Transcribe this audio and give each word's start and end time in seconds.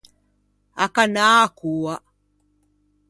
A 0.83 0.85
cannâ 0.95 1.25
a 1.45 1.47
coa. 1.57 1.95